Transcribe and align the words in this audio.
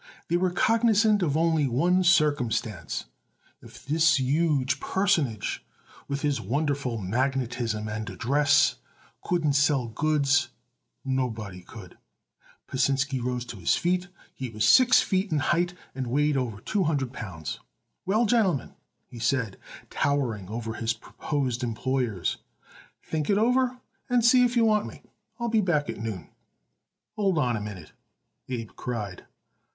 They 0.29 0.35
were 0.37 0.49
cognizant 0.49 1.21
of 1.21 1.37
only 1.37 1.67
one 1.67 2.03
circumstance: 2.03 3.05
If 3.61 3.85
this 3.85 4.19
huge 4.19 4.79
personage 4.79 5.63
with 6.07 6.21
his 6.21 6.41
wonderful 6.41 6.97
magnetism 6.97 7.87
and 7.87 8.09
address 8.09 8.77
couldn't 9.23 9.53
sell 9.53 9.89
goods, 9.89 10.49
nobody 11.05 11.61
could. 11.61 11.99
Pasinsky 12.67 13.19
rose 13.19 13.45
to 13.45 13.57
his 13.57 13.75
feet. 13.75 14.07
He 14.33 14.49
was 14.49 14.65
six 14.67 15.03
feet 15.03 15.31
in 15.31 15.37
height, 15.37 15.75
and 15.93 16.07
weighed 16.07 16.35
over 16.35 16.61
two 16.61 16.85
hundred 16.85 17.13
pounds. 17.13 17.59
"Well, 18.03 18.25
gentlemen," 18.25 18.73
he 19.05 19.19
said, 19.19 19.59
towering 19.91 20.49
over 20.49 20.73
his 20.73 20.93
proposed 20.93 21.63
employers, 21.63 22.37
"think 23.03 23.29
it 23.29 23.37
over 23.37 23.77
and 24.09 24.25
see 24.25 24.43
if 24.43 24.55
you 24.57 24.65
want 24.65 24.87
me. 24.87 25.03
I'll 25.39 25.47
be 25.47 25.61
back 25.61 25.91
at 25.91 25.99
noon." 26.01 26.29
"Hold 27.17 27.37
on 27.37 27.55
a 27.55 27.61
minute," 27.61 27.91
Abe 28.49 28.71
cried. 28.75 29.25